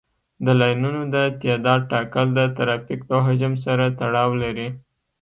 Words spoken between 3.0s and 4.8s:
د حجم سره تړاو لري